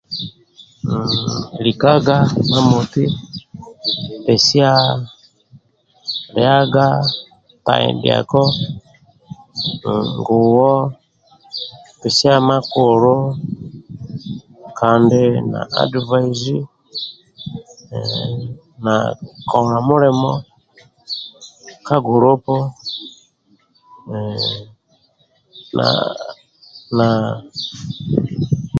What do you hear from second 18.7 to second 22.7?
na kola mulimo ka gulupu